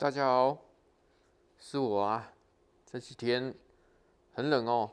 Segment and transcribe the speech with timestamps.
[0.00, 0.56] 大家好，
[1.58, 2.32] 是我啊。
[2.86, 3.52] 这几天
[4.32, 4.92] 很冷哦，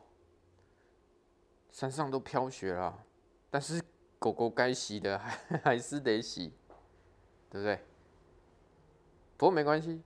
[1.69, 3.05] 山上都飘雪了，
[3.51, 3.79] 但是
[4.17, 6.51] 狗狗该洗的还 还是得洗，
[7.51, 7.79] 对不对？
[9.37, 10.01] 不过没关系，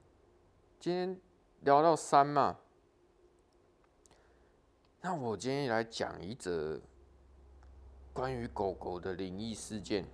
[0.78, 1.18] 今天
[1.62, 2.58] 聊到山嘛，
[5.00, 6.78] 那我今天来讲一则
[8.12, 10.04] 关于狗狗的灵异事件。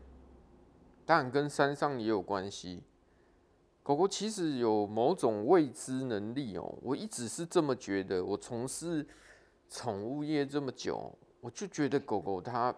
[1.04, 2.84] 当然跟山上也有关系。
[3.86, 8.24] 狗狗其实有某种未知能力哦，我一直是这么觉得。
[8.24, 9.06] 我从事
[9.70, 12.74] 宠物业这么久，我就觉得狗狗它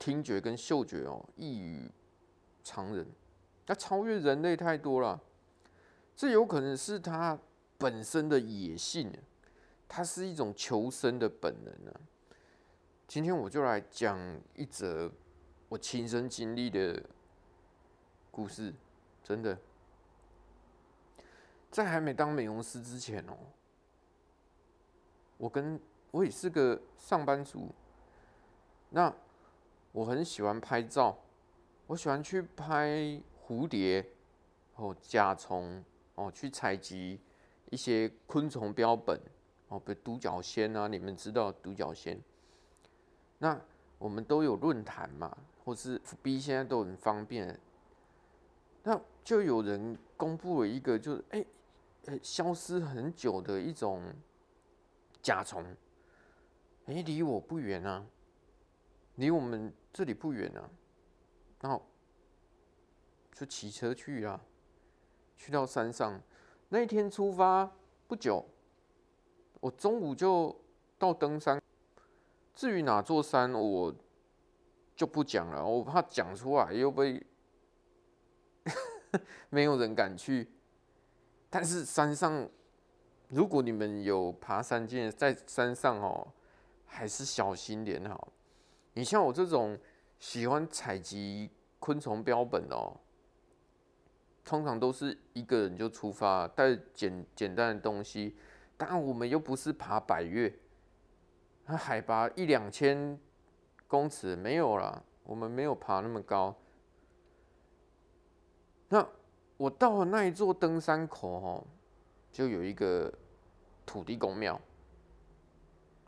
[0.00, 1.88] 听觉跟嗅觉哦异于
[2.64, 3.06] 常人，
[3.64, 5.22] 它超越人类太多了。
[6.16, 7.38] 这有可能是它
[7.78, 9.12] 本身的野性，
[9.86, 12.00] 它是一种求生的本能啊。
[13.06, 14.18] 今天我就来讲
[14.56, 15.08] 一则。
[15.68, 17.00] 我亲身经历的
[18.32, 18.74] 故事，
[19.22, 19.56] 真的，
[21.70, 23.36] 在还没当美容师之前哦，
[25.36, 25.78] 我跟
[26.10, 27.68] 我也是个上班族，
[28.90, 29.14] 那
[29.92, 31.16] 我很喜欢拍照，
[31.86, 34.04] 我喜欢去拍蝴蝶
[34.76, 37.20] 哦、甲虫哦，去采集
[37.70, 39.20] 一些昆虫标本
[39.68, 42.18] 哦，比如独角仙啊，你们知道独角仙，
[43.38, 43.60] 那
[43.98, 45.36] 我们都有论坛嘛。
[45.64, 47.56] 或是 FB 现在都很方便，
[48.82, 51.44] 那就有人公布了一个，就是哎，
[52.22, 54.02] 消失很久的一种
[55.22, 55.64] 甲虫，
[56.86, 58.04] 哎，离我不远啊，
[59.16, 60.68] 离我们这里不远啊，
[61.60, 61.82] 然后
[63.32, 64.40] 就骑车去啊，
[65.36, 66.20] 去到山上，
[66.68, 67.70] 那一天出发
[68.06, 68.44] 不久，
[69.60, 70.54] 我中午就
[70.98, 71.62] 到登山，
[72.54, 73.94] 至于哪座山我。
[74.94, 77.20] 就不讲了，我怕讲出来又被
[79.50, 80.48] 没有人敢去。
[81.50, 82.48] 但是山上，
[83.28, 86.26] 如果你们有爬山经验，在山上哦，
[86.86, 88.32] 还是小心点好。
[88.94, 89.78] 你像我这种
[90.18, 92.96] 喜欢采集昆虫标本哦，
[94.44, 98.36] 通常都是一个人就出发，带简简单的东西。
[98.76, 100.52] 但，我们又不是爬百岳，
[101.64, 103.18] 它海拔一两千。
[103.86, 106.56] 公尺没有了，我们没有爬那么高。
[108.92, 109.08] 那
[109.56, 111.66] 我到了那一座登山口哦，
[112.30, 113.10] 就有一个
[113.86, 114.60] 土地公庙。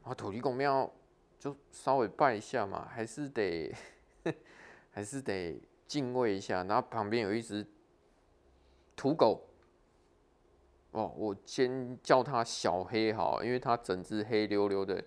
[0.02, 0.92] 啊，土地公庙
[1.38, 3.74] 就稍微拜一下嘛，还是得
[4.92, 6.62] 还是得敬畏一下。
[6.64, 7.66] 然后旁边有一只
[8.94, 9.48] 土狗，
[10.90, 15.02] 哦，我先叫它小黑好，因为它整只黑溜溜的，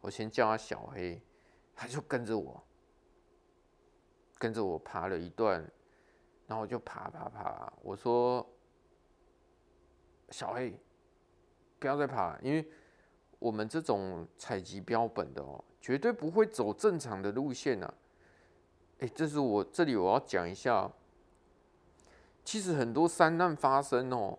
[0.00, 1.20] 我先叫它小黑。
[1.76, 2.64] 他就跟着我，
[4.38, 5.70] 跟着我爬了一段，
[6.48, 7.72] 然后我就爬爬爬。
[7.80, 8.44] 我说
[10.30, 10.76] ：“小黑，
[11.78, 12.68] 不要再爬，因为
[13.38, 17.94] 我们这种采集标本的哦，绝对不会走正常的路线呐。”
[18.98, 20.90] 哎，这是我这里我要讲一下，
[22.44, 24.36] 其实很多山难发生哦，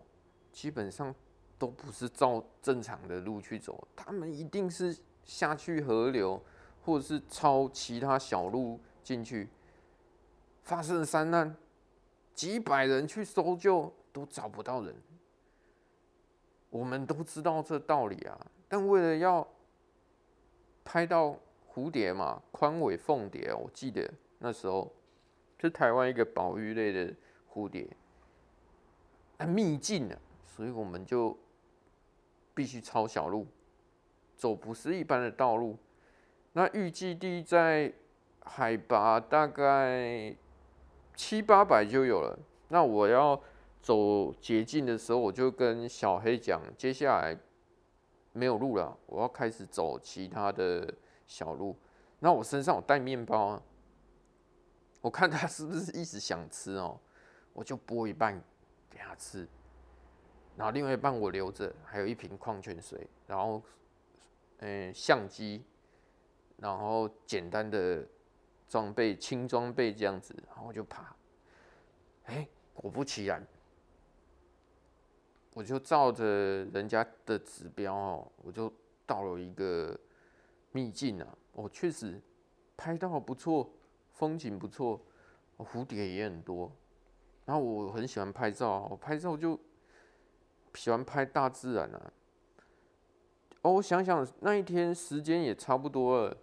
[0.52, 1.14] 基本上
[1.58, 4.94] 都不是照正常的路去走，他们一定是
[5.24, 6.42] 下去河流。
[6.82, 9.50] 或者是抄其他小路进去，
[10.62, 11.54] 发生山难，
[12.40, 14.96] 几百人去搜救都找不到人。
[16.70, 19.46] 我们都知道这道理啊，但为了要
[20.82, 21.38] 拍到
[21.70, 24.90] 蝴蝶嘛，宽尾凤蝶，我记得那时候
[25.60, 27.14] 是台湾一个保育类的
[27.52, 27.86] 蝴蝶，
[29.38, 31.36] 很秘境啊，所以我们就
[32.54, 33.46] 必须抄小路，
[34.34, 35.76] 走不是一般的道路。
[36.54, 37.92] 那预计地在
[38.40, 40.34] 海拔大概
[41.20, 42.38] 七八百就有了。
[42.68, 43.38] 那我要
[43.82, 47.38] 走捷径的时候，我就跟小黑讲，接下来
[48.32, 50.94] 没有路了，我要开始走其他的
[51.26, 51.76] 小路。
[52.20, 53.62] 那我身上有带面包啊，
[55.02, 56.98] 我看他是不是一直想吃哦，
[57.52, 58.42] 我就剥一半
[58.88, 59.46] 给他吃，
[60.56, 63.62] 然后另外一半我留着，还有一瓶矿泉水，然后
[64.60, 65.62] 嗯相机。
[66.56, 68.06] 然后简单的
[68.70, 71.16] 装备，轻装备这样子，然后我就爬。
[72.26, 73.44] 哎，果不其然，
[75.54, 76.24] 我就照着
[76.66, 78.72] 人家的指标哦，我就
[79.04, 79.98] 到了一个
[80.70, 81.26] 秘境啊。
[81.52, 82.20] 我确实
[82.76, 83.68] 拍到不错，
[84.12, 85.00] 风景不错，
[85.58, 86.70] 蝴蝶也很多。
[87.46, 89.58] 然后我很喜欢拍照，我拍照就
[90.74, 92.12] 喜欢拍大自然啊。
[93.62, 96.36] 哦，我想想，那一天时间也差不多了。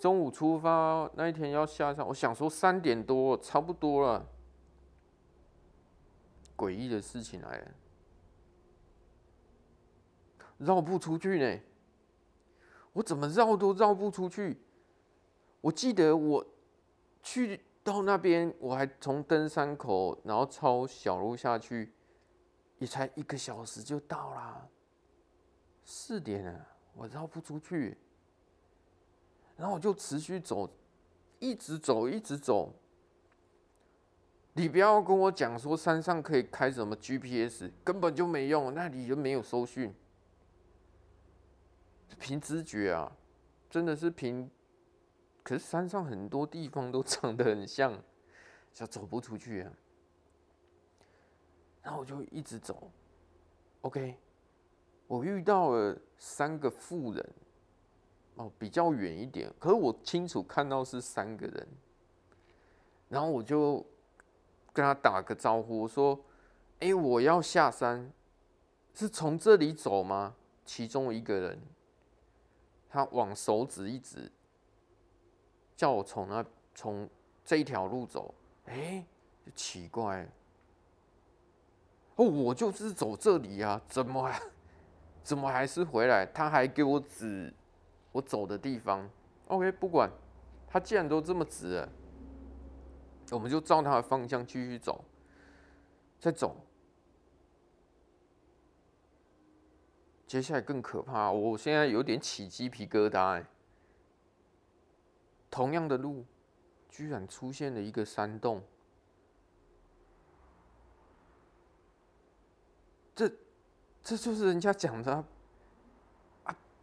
[0.00, 4.26] 中午出发那一天要下山，我想说三点多差不多了。
[6.56, 7.70] 诡异的事情来了，
[10.56, 11.60] 绕不出去呢。
[12.94, 14.58] 我怎么绕都绕不出去。
[15.60, 16.44] 我记得我
[17.22, 21.92] 去到那边，我还从登山口，然后抄小路下去，
[22.78, 24.68] 也才一个小时就到了。
[25.84, 27.98] 四点了，我绕不出去。
[29.60, 30.66] 然后我就持续走，
[31.38, 32.72] 一直走，一直走。
[34.54, 39.94] 你不要跟我讲说山上可以开什么 GPS，根本就没用，那里就没有收讯。
[42.18, 43.12] 凭直觉啊，
[43.68, 44.50] 真的是凭。
[45.42, 48.02] 可是山上很多地方都 长得很像，
[48.72, 49.72] 就走不出去啊。
[51.82, 52.90] 然后我就一直走
[53.82, 54.16] ，OK，
[55.06, 57.34] 我遇到了三个妇人，
[58.40, 61.68] 哦，比较远一点，可是我清楚看到是三个人。
[63.10, 63.84] 然后我就
[64.72, 66.18] 跟他打个招呼，我说
[66.80, 68.10] ：“哎，我要下山，
[68.94, 70.34] 是从这里走吗？”
[70.64, 71.60] 其中一个人。
[72.88, 74.32] 他往手指一指，
[75.76, 76.44] 叫我从那
[76.74, 77.08] 从
[77.44, 78.34] 这一条路走。
[78.64, 79.04] 哎，
[79.44, 80.26] 就奇怪，
[82.16, 84.32] 哦，我就是走这里啊，怎么
[85.22, 86.24] 怎么还是回来？
[86.26, 87.52] 他还给我指
[88.12, 89.08] 我走的地方。
[89.48, 90.10] OK，不管
[90.66, 91.88] 他既然都这么直了，
[93.30, 95.04] 我们就照他的方向继续走，
[96.18, 96.56] 再走。
[100.26, 103.46] 接下来更可怕，我现在有点起鸡皮疙瘩哎！
[105.50, 106.24] 同样的路，
[106.88, 108.62] 居然出现了一个山洞，
[113.16, 113.28] 这
[114.04, 115.24] 这就是人家讲的，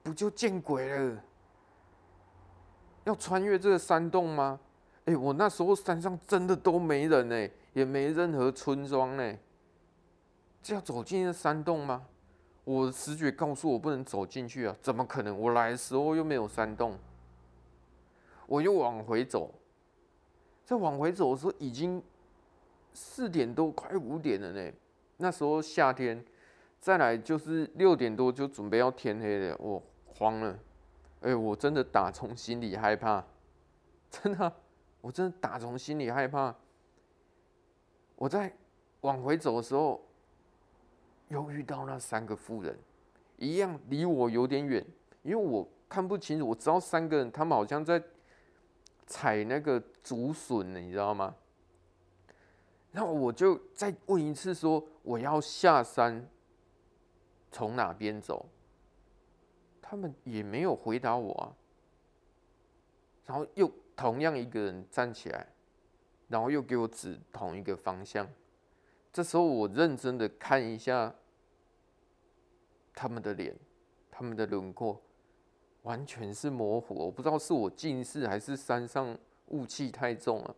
[0.07, 1.21] 不就见鬼了？
[3.03, 4.57] 要穿越这个山洞吗？
[5.03, 9.37] 哎，我那时候山上真的都没人呢，也没任何村庄呢，
[10.63, 12.05] 这要走进这山洞吗？
[12.63, 14.73] 我的直觉告诉我不能走进去啊！
[14.81, 15.37] 怎么可能？
[15.37, 16.97] 我来的时候又没有山洞，
[18.45, 19.53] 我又往回走。
[20.63, 22.01] 在往回走的时候，已经
[22.93, 24.71] 四点多，快五点了呢。
[25.17, 26.23] 那时候夏天，
[26.81, 29.81] 再来就是六点多就准备要天黑了，我
[30.17, 30.59] 慌了。
[31.21, 33.23] 哎，我真的打从心里害怕，
[34.09, 34.53] 真的，
[35.01, 36.55] 我真的打从心里害怕。
[38.15, 38.51] 我在
[39.01, 40.03] 往回走的时候。
[41.29, 42.79] 又遇到那三个妇人，
[43.35, 44.81] 一样离我有点远，
[45.23, 46.47] 因为我看不清楚。
[46.47, 48.01] 我知道三个人，他们好像在
[49.05, 51.35] 采那个竹笋呢，你知道吗？
[52.93, 56.25] 然后我就再问一次，说我要下山，
[57.51, 58.45] 从哪边走？
[59.89, 61.55] 他们也没有回答我啊。
[63.25, 65.47] 然后又同样一个人站起来，
[66.27, 68.27] 然后又给我指同一个方向。
[69.13, 71.15] 这时候我认真的看一下
[72.93, 73.55] 他们的脸，
[74.11, 75.01] 他们的轮廓
[75.83, 79.17] 完全是模糊，我不知道是我近视还是山上
[79.47, 80.55] 雾气太重了。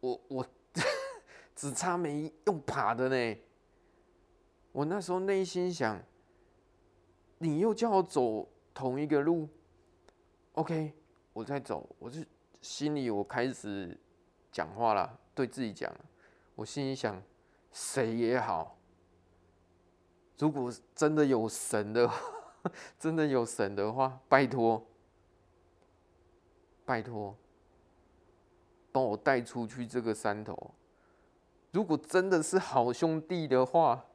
[0.00, 0.46] 我我
[1.56, 3.38] 只差没用爬的呢。
[4.72, 6.02] 我那时候内心想，
[7.42, 9.48] 你又叫我走同一个路
[10.52, 10.94] ，OK，
[11.32, 12.20] 我在走，我就
[12.60, 13.98] 心里我开始
[14.52, 15.92] 讲话了，对自己讲。
[16.54, 17.20] 我心里想，
[17.72, 18.78] 谁也好，
[20.38, 22.16] 如果真的有神的话，
[22.96, 24.86] 真的有神的话，拜托，
[26.84, 27.36] 拜托，
[28.92, 30.74] 帮我带出去这个山头。
[31.72, 34.06] 如果真的是好兄弟的话，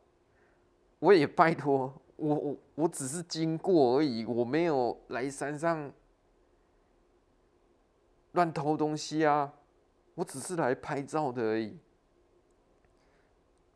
[0.99, 5.91] 我也拜托我，我我只是经过而已，我没有来山上
[8.33, 9.53] 乱偷东西啊，
[10.13, 11.77] 我只是来拍照的而已。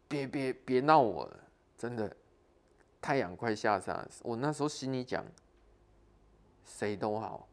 [0.08, 1.40] 别别别闹我了，
[1.78, 2.16] 真的，
[3.00, 4.10] 太阳快下山。
[4.24, 5.26] 我那时候心里讲，
[6.66, 7.48] 谁都好。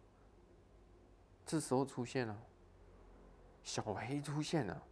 [1.47, 2.37] 这时候出现了，
[3.63, 4.83] 小黑出现了，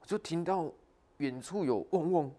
[0.00, 0.72] 我就听到
[1.18, 2.34] 远处有嗡嗡，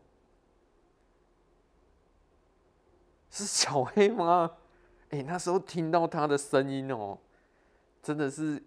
[3.30, 4.52] 是小黑吗？
[5.10, 7.18] 哎，那时候听到他的声音哦，
[8.02, 8.62] 真的是。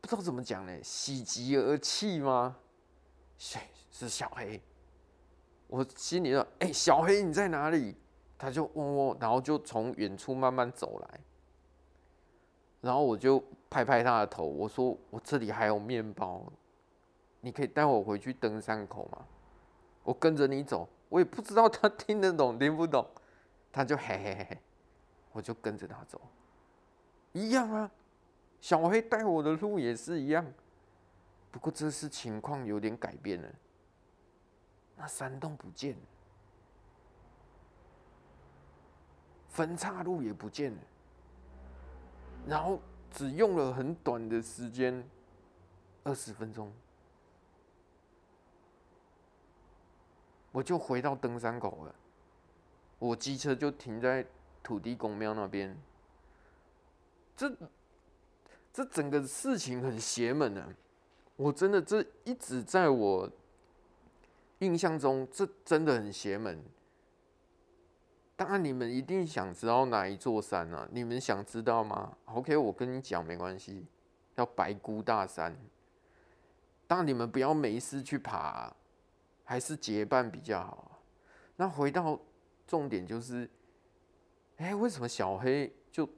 [0.00, 0.82] 不知道怎么讲呢？
[0.82, 2.56] 喜极而泣吗？
[3.38, 3.60] 谁
[3.90, 4.60] 是小黑？
[5.66, 7.96] 我心里说：“哎、小黑你在哪里？”
[8.36, 11.20] 他就嗡嗡，然后就从远处慢慢走来。
[12.82, 16.44] 然后我就拍拍他的头，我说：“我这里还有面包，
[17.40, 19.24] 你可以带我回去登山口吗？
[20.02, 23.08] 我跟着你走。”我也不知道他听得懂听不懂，
[23.70, 24.58] 他就嘿嘿嘿，
[25.30, 26.20] 我就跟着他走，
[27.30, 27.88] 一样啊。
[28.60, 30.44] 小黑带我的路也是一样，
[31.52, 33.48] 不过这次情况有点改变了，
[34.96, 36.02] 那山洞不见了，
[39.50, 40.78] 分岔路也不见了，
[42.48, 42.80] 然后
[43.12, 45.08] 只用了很短的时间，
[46.02, 46.72] 二十分钟，
[50.54, 51.92] 我就回到登山口了。
[53.00, 54.24] 我机车就停在
[54.62, 55.76] 土地公庙那边。
[57.36, 57.52] 这
[58.72, 60.68] 这整个事情很邪门啊！
[61.34, 63.28] 我真的这一直在我
[64.60, 66.62] 印象中，这真的很邪门。
[68.36, 70.88] 当然，你们一定想知道哪一座山啊？
[70.92, 73.84] 你们想知道吗？OK，我跟你讲没关系，
[74.36, 75.56] 叫白姑大山。
[76.86, 78.72] 当然，你们不要没事去爬，
[79.44, 81.00] 还是结伴比较好。
[81.56, 82.18] 那回到
[82.66, 83.48] 重点就是，
[84.56, 86.08] 哎，为什么小黑就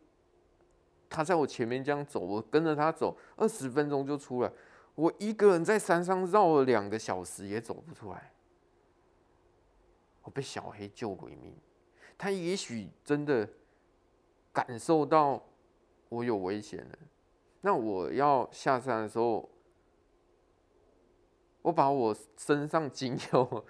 [1.11, 4.51] 他在我前面这样走，我跟着他走二十分钟就出来，
[4.95, 8.33] 我一个人在山上绕了两个小时也走不出来，
[10.23, 11.55] 我被小黑救过一命。
[12.17, 13.47] 他也许真的
[14.53, 15.43] 感受到
[16.09, 16.99] 我有危险了。
[17.61, 19.51] 那我要下山的时候，
[21.67, 23.67] 我把我身上仅有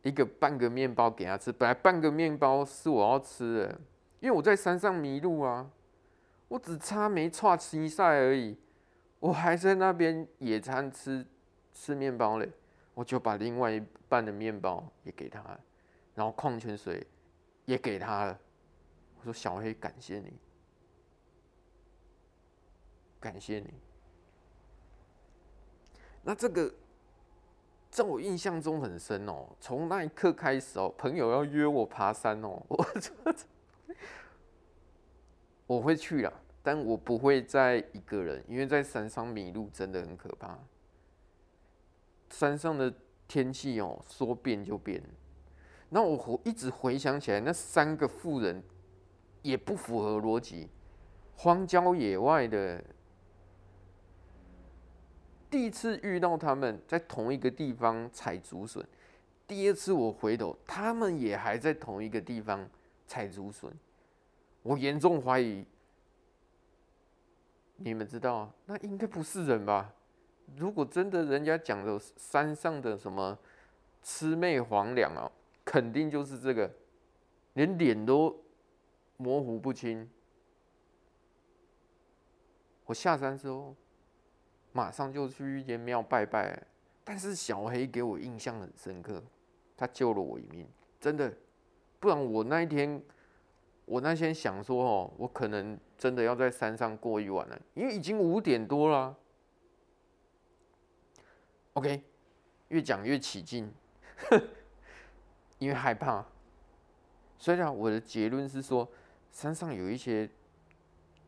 [0.00, 1.52] 一个半个面包给他吃。
[1.52, 3.80] 本来半个面包是我要吃的，
[4.20, 5.70] 因为我在山上迷路啊，
[6.48, 8.56] 我只差没剉西赛而已，
[9.20, 11.26] 我还在那边野餐吃
[11.74, 12.50] 吃面包嘞，
[12.94, 15.44] 我就把另外一半的面包也给他，
[16.14, 17.06] 然后矿泉水。
[17.66, 18.38] 也给他了。
[19.18, 20.34] 我说：“小黑，感谢你，
[23.18, 23.72] 感谢你。”
[26.22, 26.70] 那这个
[27.94, 29.46] 在我印象中很深哦。
[29.60, 32.84] 从那一刻开始哦，朋友要约我爬山哦， 我
[35.68, 40.58] 我会去啦，但我不会再一个人，因为在山上迷路真的很可怕。
[42.30, 42.92] 山上的
[43.28, 45.00] 天气哦，说变就变。
[45.88, 48.60] 那我一直回想起来，那三个妇人
[49.42, 50.68] 也不符合逻辑。
[51.36, 52.82] 荒郊野外的，
[55.54, 58.84] 第一次遇到他们在同一个地方采竹笋，
[59.46, 62.68] 第二次我回头，他们也还在同一个地方
[63.06, 63.72] 采竹笋。
[64.64, 65.64] 我严重怀疑，
[67.76, 69.94] 你们知道，那应该不是人吧？
[70.56, 73.38] 如果真的人家讲的山上的什么
[74.02, 75.30] 魑魅魍魉啊？
[75.64, 76.68] 肯定就是这个，
[77.52, 78.42] 连脸都
[79.18, 80.10] 模糊不清。
[82.86, 83.76] 我下山之后，
[84.74, 86.62] 马上就去一间庙拜拜。
[87.02, 89.22] 但是小黑给我印象很深刻，
[89.76, 90.66] 他救了我一命，
[91.00, 91.32] 真的。
[92.00, 93.02] 不然我那一天，
[93.84, 99.16] 我那天想说哦，我可能真的要在山上过一晚了，因为已经五点多了。
[101.74, 102.02] OK，
[102.68, 103.72] 越讲越起劲。
[105.58, 106.26] 因为害怕，
[107.38, 108.88] 虽然我的结论是说，
[109.30, 110.28] 山上有一些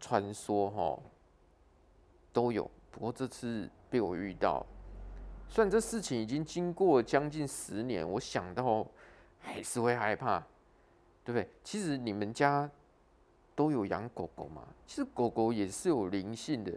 [0.00, 0.98] 传说哈，
[2.32, 2.70] 都有。
[2.96, 4.64] 不过这次被我遇到，
[5.50, 8.86] 虽然这事情已经经过将近十年，我想到
[9.38, 10.40] 还是会害怕，
[11.22, 11.46] 对不对？
[11.62, 12.70] 其实你们家
[13.54, 14.66] 都有养狗狗嘛？
[14.86, 16.72] 其实狗狗也是有灵性的，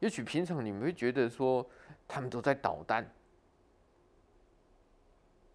[0.00, 1.64] 也许平常你们会觉得说，
[2.08, 3.08] 他们都在捣蛋。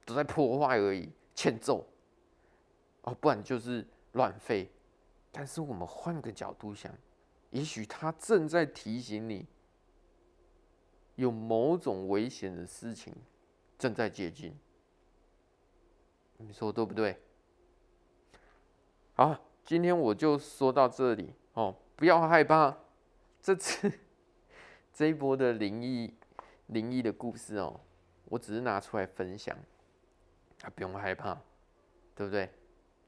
[0.06, 1.88] 都在破坏而已，欠揍
[3.04, 4.68] 哦，不然就是乱吠。
[5.32, 6.94] 但是我们换个角度想，
[7.52, 9.46] 也许它正在提醒你，
[11.16, 13.14] 有某种危险的事情
[13.78, 14.58] 正在接近。
[16.38, 17.18] 你说对不对？
[19.14, 22.76] 好，今天我就说到这里哦，不要害怕，
[23.42, 23.92] 这次
[24.94, 26.14] 这一波的灵异
[26.68, 27.80] 灵异的故事哦，
[28.26, 29.56] 我只是拿出来分享。
[30.64, 31.40] 啊，不用害怕，
[32.16, 32.50] 对不对？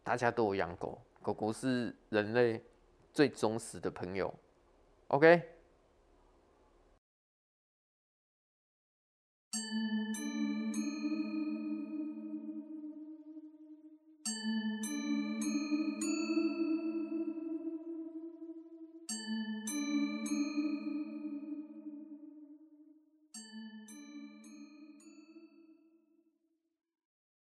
[0.03, 2.63] 大家都有养狗，狗狗是人类
[3.11, 4.33] 最忠实的朋友。
[5.07, 5.54] OK。